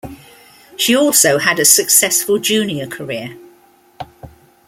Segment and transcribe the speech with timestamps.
[0.77, 3.37] She also had a successful junior career.